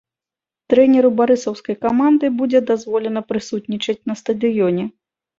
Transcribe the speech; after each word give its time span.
Трэнеру 0.73 1.09
барысаўскай 1.17 1.75
каманды 1.85 2.31
будзе 2.39 2.61
дазволена 2.69 3.21
прысутнічаць 3.33 3.97
на 4.13 4.15
стадыёне. 4.23 4.87